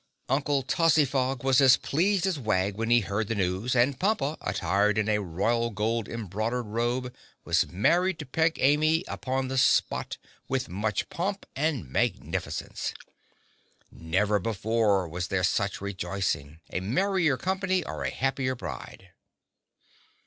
Uncle 0.29 0.63
Tozzyfog 0.63 1.43
was 1.43 1.61
as 1.61 1.77
pleased 1.77 2.25
as 2.25 2.39
Wag 2.39 2.73
when 2.75 2.89
he 2.89 3.01
heard 3.01 3.27
the 3.27 3.35
news, 3.35 3.75
and 3.75 3.99
Pompa, 3.99 4.35
attired 4.41 4.97
in 4.97 5.07
a 5.07 5.21
royal 5.21 5.69
gold 5.69 6.09
embroidered 6.09 6.65
robe, 6.65 7.13
was 7.45 7.71
married 7.71 8.17
to 8.17 8.25
Peg 8.25 8.57
Amy 8.59 9.03
upon 9.07 9.47
the 9.47 9.59
spot, 9.59 10.17
with 10.47 10.67
much 10.67 11.07
pomp 11.11 11.45
and 11.55 11.87
magnificence. 11.87 12.95
Never 13.91 14.39
before 14.39 15.07
was 15.07 15.27
there 15.27 15.43
such 15.43 15.81
rejoicing—a 15.81 16.79
merrier 16.79 17.37
company 17.37 17.83
or 17.83 18.03
a 18.03 18.09
happier 18.09 18.55
bride. 18.55 19.11